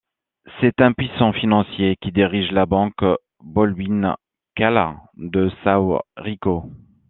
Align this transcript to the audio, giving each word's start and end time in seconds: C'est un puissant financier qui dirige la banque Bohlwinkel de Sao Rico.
C'est 0.59 0.81
un 0.81 0.93
puissant 0.93 1.31
financier 1.31 1.95
qui 1.97 2.11
dirige 2.11 2.49
la 2.51 2.65
banque 2.65 3.03
Bohlwinkel 3.39 4.95
de 5.15 5.51
Sao 5.63 6.01
Rico. 6.17 6.71